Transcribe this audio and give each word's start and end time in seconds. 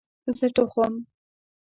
زه 0.37 0.45
ټوخم 0.55 0.93